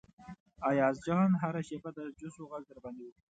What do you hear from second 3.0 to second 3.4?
وکړي.